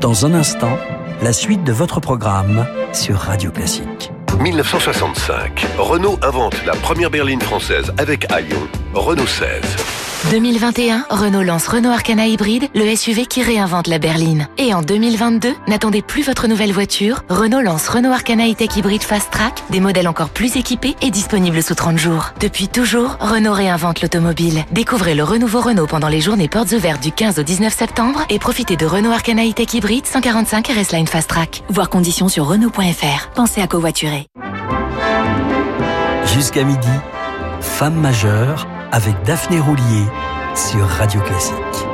Dans 0.00 0.24
un 0.24 0.32
instant, 0.32 0.78
la 1.22 1.34
suite 1.34 1.64
de 1.64 1.72
votre 1.72 2.00
programme 2.00 2.66
sur 2.94 3.16
Radio 3.16 3.50
Classique. 3.50 4.10
1965, 4.40 5.66
Renault 5.76 6.18
invente 6.22 6.56
la 6.64 6.72
première 6.72 7.10
berline 7.10 7.42
française 7.42 7.92
avec 7.98 8.32
Aion, 8.32 8.66
Renault 8.94 9.26
16. 9.26 10.03
2021, 10.30 11.04
Renault 11.10 11.42
lance 11.42 11.68
Renault 11.68 11.90
Arcana 11.90 12.26
Hybride, 12.26 12.68
le 12.74 12.96
SUV 12.96 13.26
qui 13.26 13.42
réinvente 13.42 13.86
la 13.86 13.98
berline. 13.98 14.48
Et 14.58 14.72
en 14.72 14.80
2022, 14.80 15.54
n'attendez 15.68 16.02
plus 16.02 16.22
votre 16.22 16.48
nouvelle 16.48 16.72
voiture, 16.72 17.22
Renault 17.28 17.60
lance 17.60 17.88
Renault 17.88 18.12
Arcana 18.12 18.48
E-Tech 18.48 18.74
Hybride 18.76 19.02
Fast 19.02 19.30
Track, 19.30 19.62
des 19.70 19.80
modèles 19.80 20.08
encore 20.08 20.30
plus 20.30 20.56
équipés 20.56 20.96
et 21.02 21.10
disponibles 21.10 21.62
sous 21.62 21.74
30 21.74 21.98
jours. 21.98 22.30
Depuis 22.40 22.68
toujours, 22.68 23.16
Renault 23.20 23.52
réinvente 23.52 24.00
l'automobile. 24.00 24.64
Découvrez 24.72 25.14
le 25.14 25.24
renouveau 25.24 25.60
Renault 25.60 25.86
pendant 25.86 26.08
les 26.08 26.20
journées 26.20 26.48
portes 26.48 26.72
ouvertes 26.72 27.02
du 27.02 27.12
15 27.12 27.38
au 27.38 27.42
19 27.42 27.72
septembre 27.72 28.24
et 28.30 28.38
profitez 28.38 28.76
de 28.76 28.86
Renault 28.86 29.12
Arcana 29.12 29.44
E-Tech 29.44 29.74
Hybride 29.74 30.06
145 30.06 30.66
RS 30.68 30.92
Line 30.96 31.06
Fast 31.06 31.28
Track. 31.28 31.62
Voir 31.68 31.90
conditions 31.90 32.28
sur 32.28 32.46
Renault.fr. 32.46 33.30
Pensez 33.34 33.60
à 33.60 33.66
covoiturer. 33.66 34.26
Jusqu'à 36.34 36.64
midi, 36.64 36.88
Femme 37.60 37.94
majeure 37.94 38.66
avec 38.94 39.20
Daphné 39.24 39.58
Roulier 39.58 40.06
sur 40.54 40.86
Radio 40.86 41.20
Classique. 41.22 41.93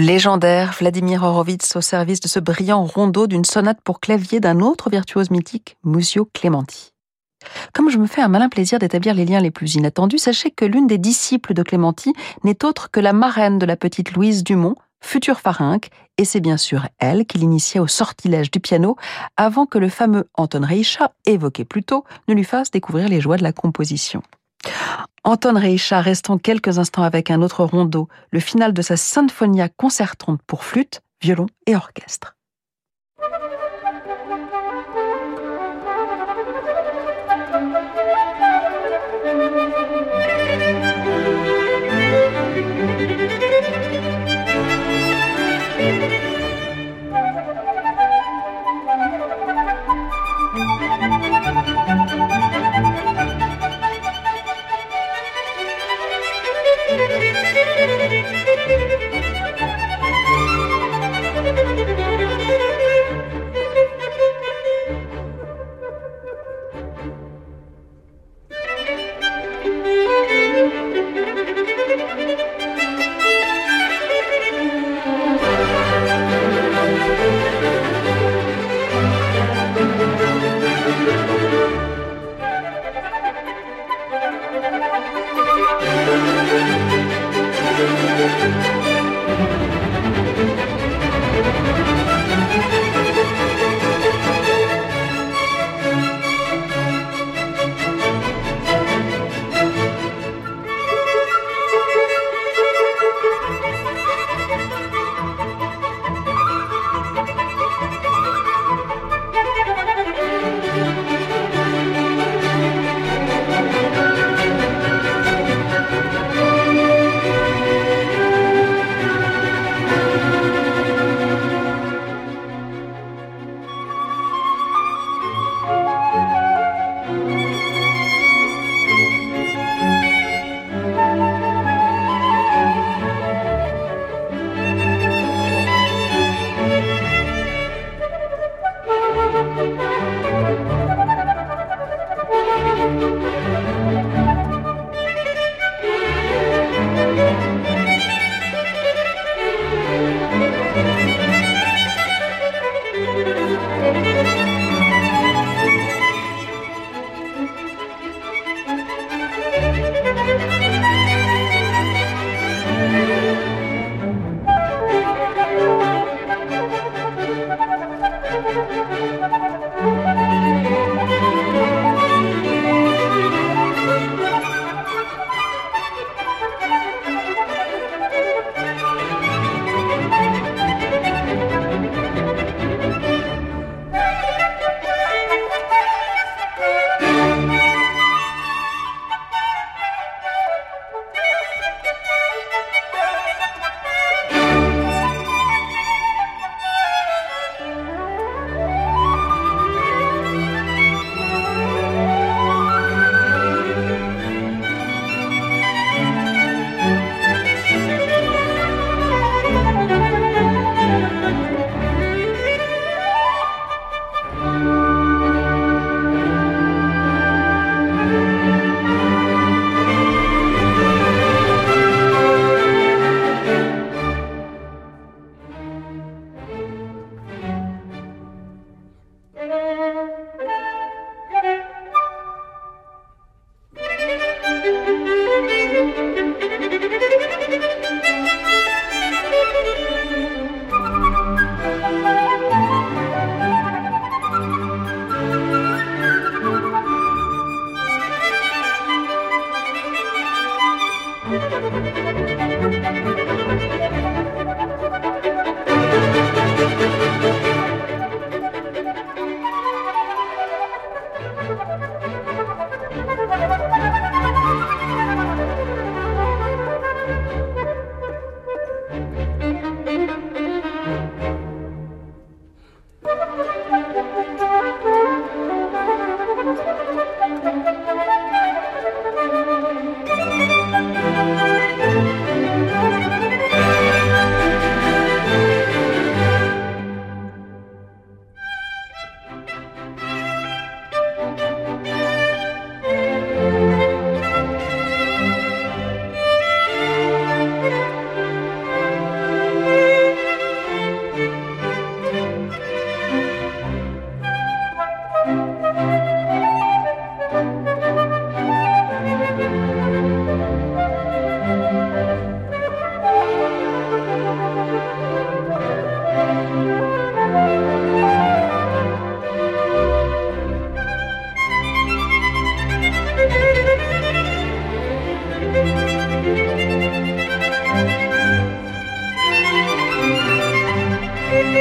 Légendaire 0.00 0.72
Vladimir 0.78 1.22
Horowitz 1.22 1.76
au 1.76 1.80
service 1.80 2.20
de 2.20 2.28
ce 2.28 2.40
brillant 2.40 2.84
rondeau 2.84 3.26
d'une 3.26 3.44
sonate 3.44 3.80
pour 3.84 4.00
clavier 4.00 4.40
d'un 4.40 4.60
autre 4.60 4.90
virtuose 4.90 5.30
mythique, 5.30 5.76
Musio 5.84 6.28
Clementi. 6.32 6.92
Comme 7.72 7.90
je 7.90 7.98
me 7.98 8.06
fais 8.06 8.20
un 8.20 8.28
malin 8.28 8.48
plaisir 8.48 8.78
d'établir 8.78 9.14
les 9.14 9.24
liens 9.24 9.40
les 9.40 9.50
plus 9.50 9.74
inattendus, 9.74 10.18
sachez 10.18 10.50
que 10.50 10.64
l'une 10.64 10.86
des 10.86 10.98
disciples 10.98 11.54
de 11.54 11.62
Clementi 11.62 12.12
n'est 12.44 12.64
autre 12.64 12.90
que 12.90 13.00
la 13.00 13.12
marraine 13.12 13.58
de 13.58 13.66
la 13.66 13.76
petite 13.76 14.12
Louise 14.12 14.42
Dumont, 14.42 14.74
future 15.00 15.40
pharynque, 15.40 15.88
et 16.18 16.24
c'est 16.24 16.40
bien 16.40 16.56
sûr 16.56 16.86
elle 16.98 17.24
qui 17.24 17.38
l'initia 17.38 17.80
au 17.82 17.86
sortilège 17.86 18.50
du 18.50 18.60
piano 18.60 18.96
avant 19.36 19.64
que 19.66 19.78
le 19.78 19.88
fameux 19.88 20.28
Anton 20.34 20.64
Reicha, 20.64 21.12
évoqué 21.24 21.64
plus 21.64 21.82
tôt, 21.82 22.04
ne 22.28 22.34
lui 22.34 22.44
fasse 22.44 22.70
découvrir 22.70 23.08
les 23.08 23.20
joies 23.20 23.38
de 23.38 23.42
la 23.42 23.52
composition. 23.52 24.22
Anton 25.24 25.54
Reicha, 25.54 26.00
restons 26.00 26.38
quelques 26.38 26.78
instants 26.78 27.02
avec 27.02 27.30
un 27.30 27.42
autre 27.42 27.64
rondeau, 27.64 28.08
le 28.30 28.40
final 28.40 28.72
de 28.72 28.82
sa 28.82 28.96
Sinfonia 28.96 29.68
concertante 29.68 30.40
pour 30.46 30.64
flûte, 30.64 31.02
violon 31.22 31.46
et 31.66 31.76
orchestre. 31.76 32.36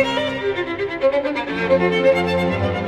Thank 0.01 0.23
you. 2.73 2.78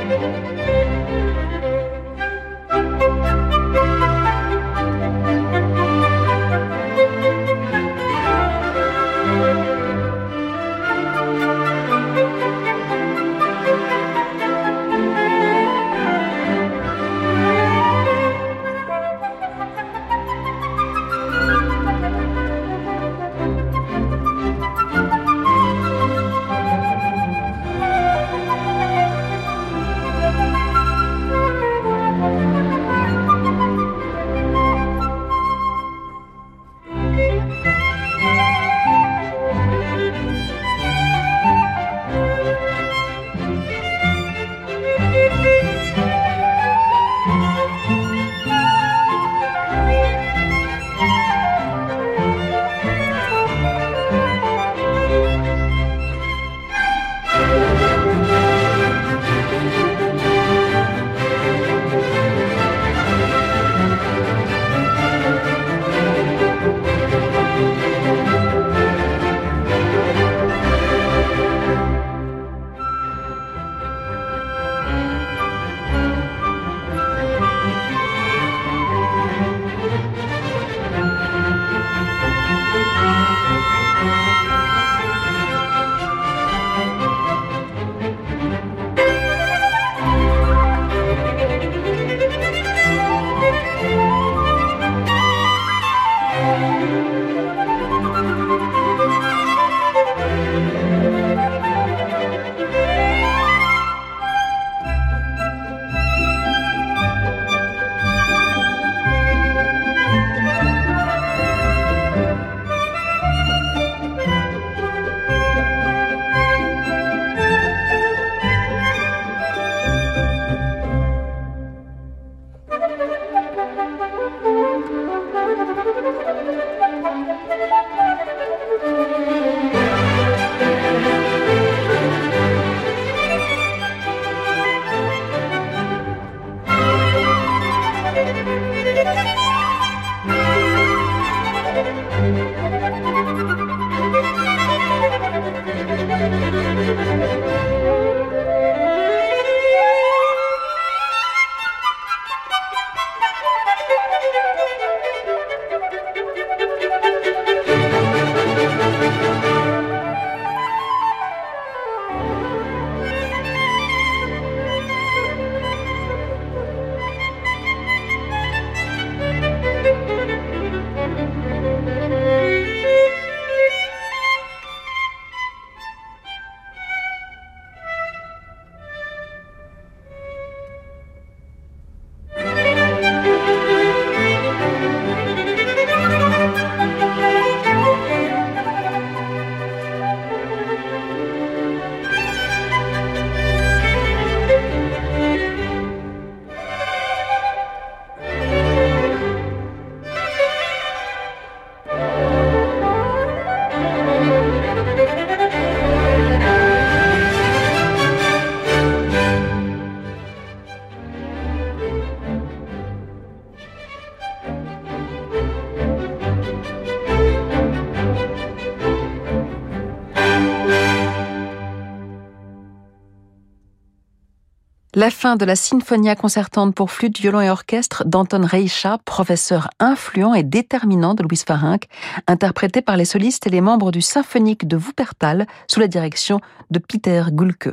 La 225.01 225.09
fin 225.09 225.35
de 225.35 225.45
la 225.45 225.55
Sinfonia 225.55 226.15
concertante 226.15 226.75
pour 226.75 226.91
flûte, 226.91 227.19
violon 227.19 227.41
et 227.41 227.49
orchestre 227.49 228.03
d'Anton 228.05 228.45
Reicha, 228.45 228.99
professeur 229.03 229.67
influent 229.79 230.35
et 230.35 230.43
déterminant 230.43 231.15
de 231.15 231.23
Louis 231.23 231.41
Farinck, 231.43 231.87
interprété 232.27 232.83
par 232.83 232.97
les 232.97 233.05
solistes 233.05 233.47
et 233.47 233.49
les 233.49 233.61
membres 233.61 233.91
du 233.91 234.01
symphonique 234.01 234.67
de 234.67 234.77
Wuppertal 234.77 235.47
sous 235.67 235.79
la 235.79 235.87
direction 235.87 236.39
de 236.69 236.77
Peter 236.77 237.23
Gulke. 237.31 237.71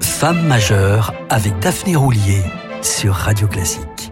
Femme 0.00 0.44
majeure 0.48 1.14
avec 1.30 1.56
Daphné 1.60 1.94
Roulier 1.94 2.42
sur 2.80 3.14
Radio 3.14 3.46
Classique. 3.46 4.10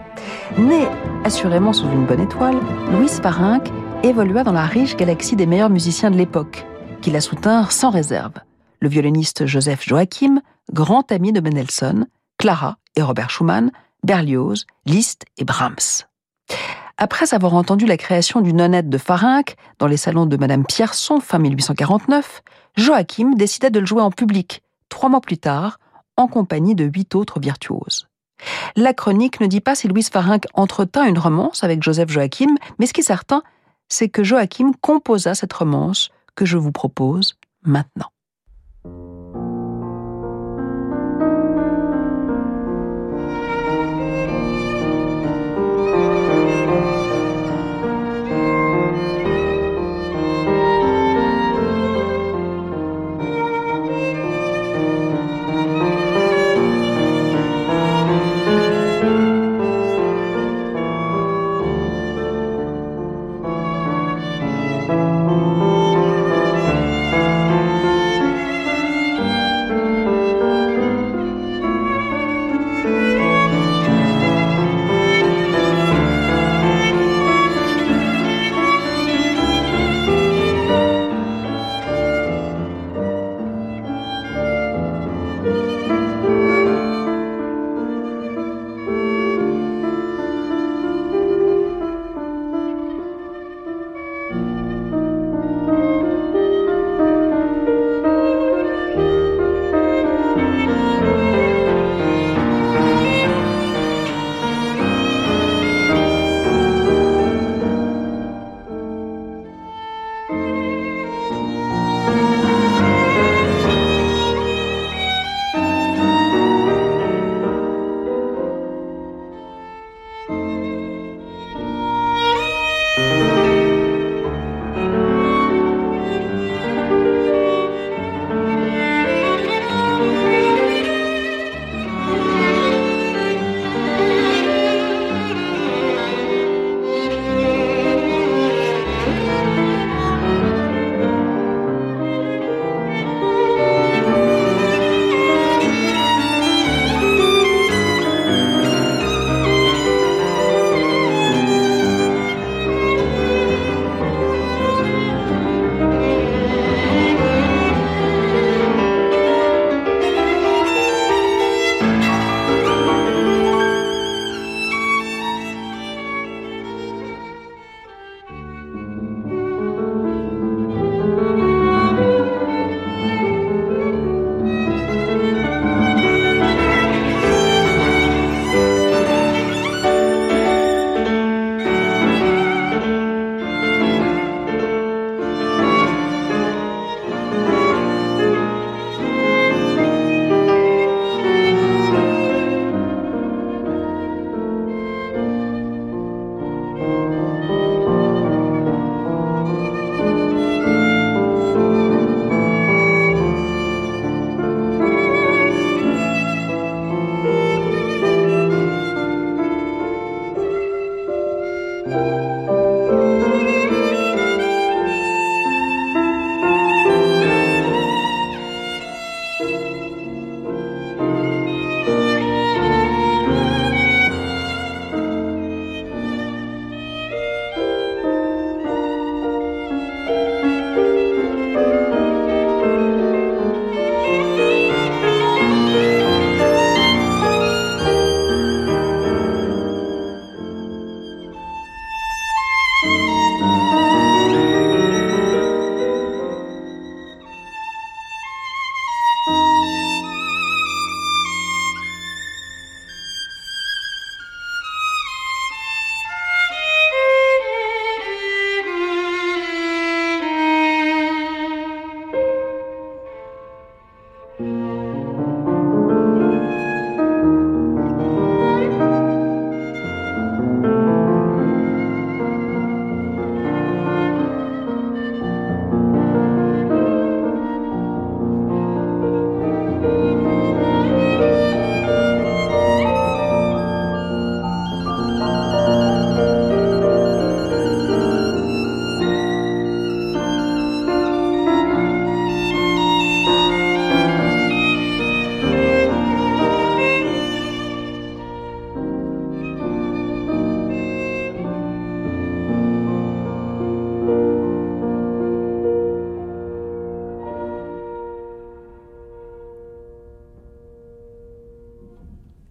Né 0.56 0.86
assurément 1.24 1.72
sous 1.72 1.90
une 1.90 2.06
bonne 2.06 2.20
étoile, 2.20 2.60
Louis 2.92 3.08
Farinck 3.08 3.66
évolua 4.04 4.44
dans 4.44 4.52
la 4.52 4.66
riche 4.66 4.94
galaxie 4.94 5.34
des 5.34 5.46
meilleurs 5.46 5.70
musiciens 5.70 6.12
de 6.12 6.16
l'époque 6.16 6.64
qui 7.00 7.10
la 7.10 7.20
soutinrent 7.20 7.72
sans 7.72 7.90
réserve. 7.90 8.34
Le 8.80 8.88
violoniste 8.88 9.46
Joseph 9.46 9.86
Joachim, 9.86 10.40
grand 10.72 11.10
ami 11.12 11.32
de 11.32 11.40
Mendelssohn, 11.40 12.06
Clara 12.38 12.78
et 12.96 13.02
Robert 13.02 13.30
Schumann, 13.30 13.70
Berlioz, 14.02 14.66
Liszt 14.86 15.24
et 15.38 15.44
Brahms. 15.44 16.06
Après 16.96 17.32
avoir 17.32 17.54
entendu 17.54 17.86
la 17.86 17.96
création 17.96 18.40
du 18.40 18.52
nonnette 18.52 18.88
de 18.88 18.98
Farinck 18.98 19.56
dans 19.78 19.86
les 19.86 19.96
salons 19.96 20.26
de 20.26 20.36
Madame 20.36 20.64
Pierson 20.66 21.20
fin 21.20 21.38
1849, 21.38 22.42
Joachim 22.76 23.34
décida 23.34 23.70
de 23.70 23.80
le 23.80 23.86
jouer 23.86 24.02
en 24.02 24.10
public, 24.10 24.62
trois 24.88 25.08
mois 25.08 25.20
plus 25.20 25.38
tard, 25.38 25.78
en 26.16 26.28
compagnie 26.28 26.74
de 26.74 26.84
huit 26.84 27.14
autres 27.14 27.40
virtuoses. 27.40 28.08
La 28.76 28.94
chronique 28.94 29.40
ne 29.40 29.46
dit 29.46 29.60
pas 29.60 29.74
si 29.74 29.88
Louise 29.88 30.10
Farinck 30.10 30.44
entretint 30.54 31.04
une 31.04 31.18
romance 31.18 31.64
avec 31.64 31.82
Joseph 31.82 32.10
Joachim, 32.10 32.54
mais 32.78 32.86
ce 32.86 32.92
qui 32.92 33.00
est 33.00 33.04
certain, 33.04 33.42
c'est 33.88 34.08
que 34.08 34.22
Joachim 34.22 34.72
composa 34.80 35.34
cette 35.34 35.52
romance 35.52 36.10
que 36.34 36.44
je 36.44 36.56
vous 36.56 36.72
propose 36.72 37.36
maintenant. 37.62 38.10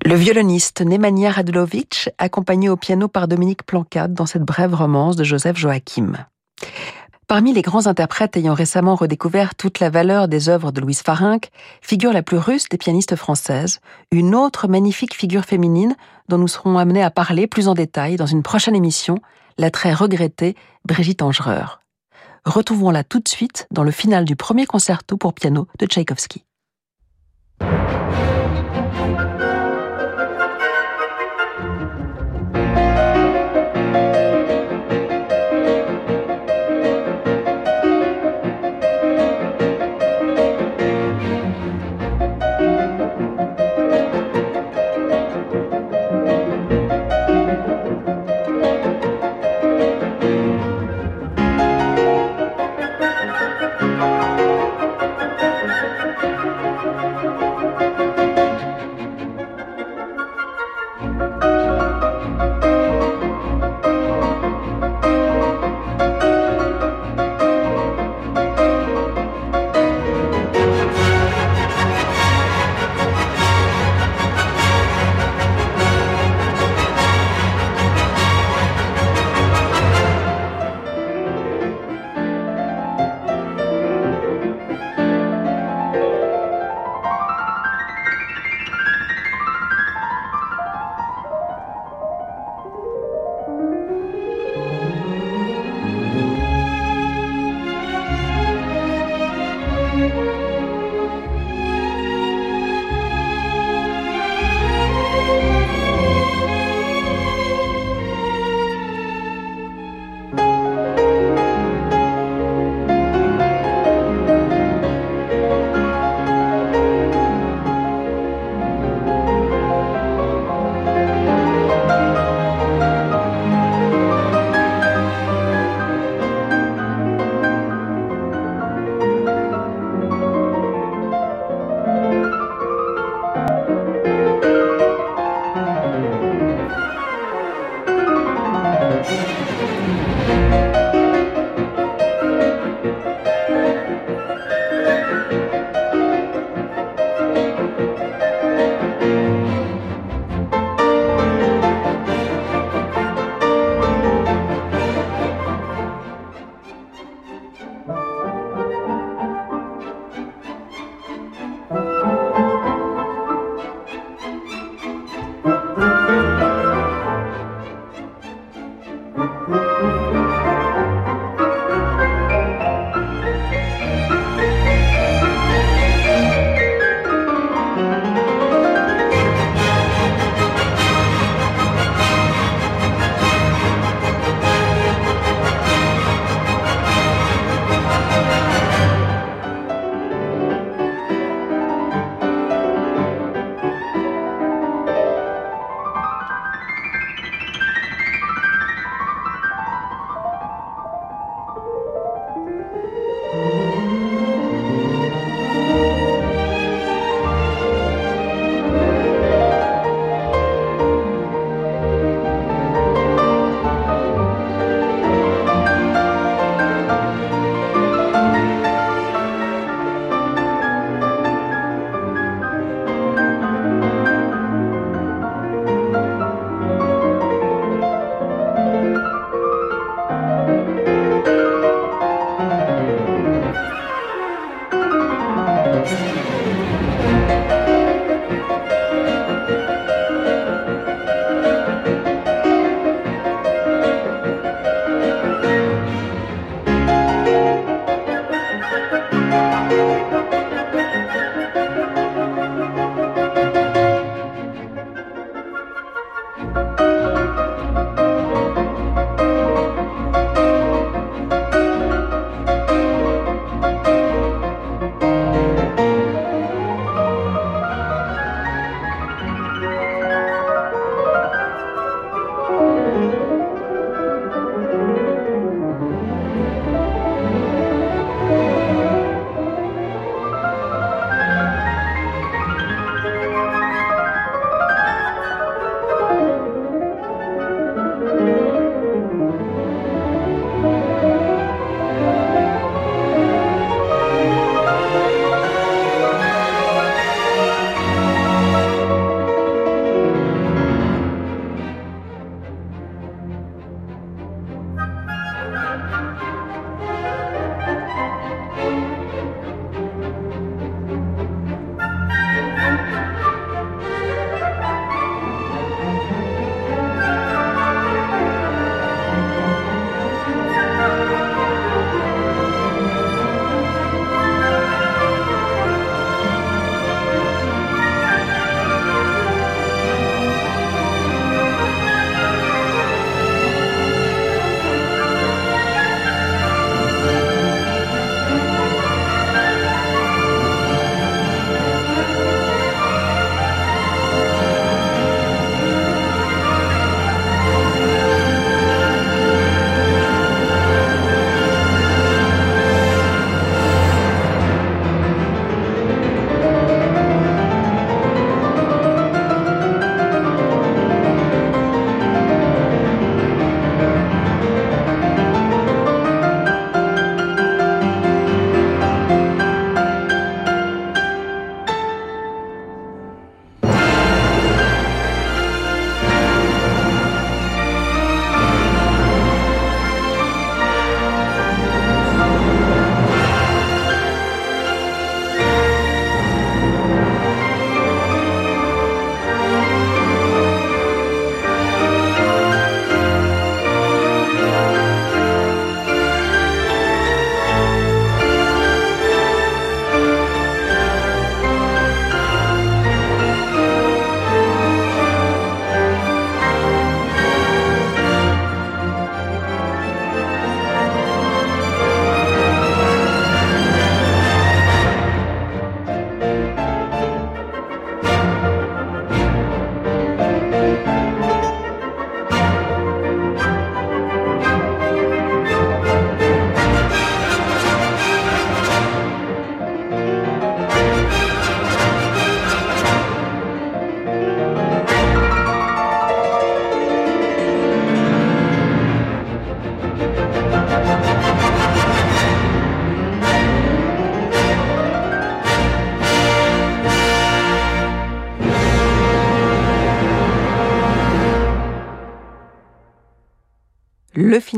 Le 0.09 0.15
violoniste 0.15 0.81
Nemanja 0.81 1.29
Radulovic, 1.29 2.09
accompagné 2.17 2.67
au 2.67 2.75
piano 2.75 3.07
par 3.07 3.27
Dominique 3.27 3.63
Plancade 3.63 4.11
dans 4.11 4.25
cette 4.25 4.41
brève 4.41 4.73
romance 4.73 5.15
de 5.15 5.23
Joseph 5.23 5.55
Joachim. 5.55 6.13
Parmi 7.27 7.53
les 7.53 7.61
grands 7.61 7.85
interprètes 7.85 8.35
ayant 8.35 8.55
récemment 8.55 8.95
redécouvert 8.95 9.53
toute 9.53 9.79
la 9.79 9.91
valeur 9.91 10.27
des 10.27 10.49
œuvres 10.49 10.71
de 10.71 10.81
Louise 10.81 11.03
Farinck, 11.03 11.51
figure 11.83 12.11
la 12.11 12.23
plus 12.23 12.39
russe 12.39 12.67
des 12.69 12.79
pianistes 12.79 13.15
françaises, 13.15 13.81
une 14.09 14.33
autre 14.33 14.67
magnifique 14.67 15.13
figure 15.13 15.45
féminine 15.45 15.95
dont 16.27 16.39
nous 16.39 16.47
serons 16.47 16.79
amenés 16.79 17.03
à 17.03 17.11
parler 17.11 17.45
plus 17.45 17.67
en 17.67 17.75
détail 17.75 18.15
dans 18.15 18.25
une 18.25 18.41
prochaine 18.41 18.75
émission, 18.75 19.19
la 19.59 19.69
très 19.69 19.93
regrettée 19.93 20.55
Brigitte 20.85 21.21
Angereur. 21.21 21.81
Retrouvons-la 22.45 23.03
tout 23.03 23.19
de 23.19 23.27
suite 23.27 23.67
dans 23.69 23.83
le 23.83 23.91
final 23.91 24.25
du 24.25 24.35
premier 24.35 24.65
concerto 24.65 25.17
pour 25.17 25.35
piano 25.35 25.67
de 25.77 25.85
Tchaïkovski. 25.85 26.45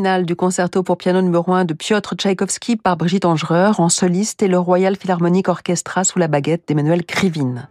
Du 0.01 0.35
concerto 0.35 0.81
pour 0.81 0.97
piano 0.97 1.21
numéro 1.21 1.53
1 1.53 1.65
de 1.65 1.75
Piotr 1.75 2.15
Tchaïkovski 2.15 2.75
par 2.75 2.97
Brigitte 2.97 3.25
Angereur 3.25 3.79
en 3.79 3.87
soliste 3.87 4.41
et 4.41 4.47
le 4.47 4.57
Royal 4.57 4.95
Philharmonic 4.95 5.47
Orchestra 5.47 6.03
sous 6.03 6.17
la 6.17 6.27
baguette 6.27 6.63
d'Emmanuel 6.67 7.05
Krivine. 7.05 7.67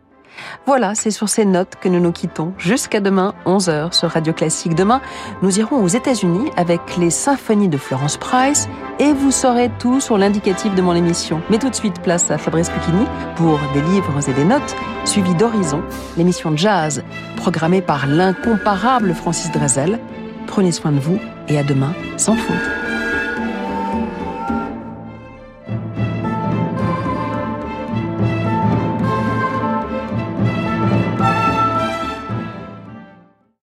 Voilà, 0.64 0.94
c'est 0.94 1.10
sur 1.10 1.28
ces 1.28 1.44
notes 1.44 1.74
que 1.80 1.88
nous 1.88 1.98
nous 1.98 2.12
quittons. 2.12 2.52
Jusqu'à 2.56 3.00
demain, 3.00 3.34
11h 3.46 3.92
sur 3.92 4.10
Radio 4.10 4.32
Classique. 4.32 4.76
Demain, 4.76 5.00
nous 5.42 5.58
irons 5.58 5.82
aux 5.82 5.88
États-Unis 5.88 6.50
avec 6.56 6.96
les 6.98 7.10
symphonies 7.10 7.68
de 7.68 7.76
Florence 7.76 8.16
Price 8.16 8.68
et 9.00 9.12
vous 9.12 9.32
saurez 9.32 9.68
tout 9.80 9.98
sur 9.98 10.16
l'indicatif 10.16 10.72
de 10.76 10.82
mon 10.82 10.94
émission. 10.94 11.42
Mais 11.50 11.58
tout 11.58 11.68
de 11.68 11.74
suite, 11.74 12.00
place 12.00 12.30
à 12.30 12.38
Fabrice 12.38 12.70
Lucchini 12.72 13.06
pour 13.34 13.58
des 13.74 13.82
livres 13.82 14.28
et 14.28 14.32
des 14.32 14.44
notes, 14.44 14.76
suivi 15.04 15.34
d'Horizon, 15.34 15.82
l'émission 16.16 16.56
jazz 16.56 17.02
programmée 17.36 17.82
par 17.82 18.06
l'incomparable 18.06 19.14
Francis 19.14 19.50
Drezel. 19.50 19.98
Prenez 20.50 20.72
soin 20.72 20.90
de 20.90 20.98
vous 20.98 21.20
et 21.48 21.58
à 21.58 21.62
demain 21.62 21.94
sans 22.16 22.34
faute. 22.34 22.89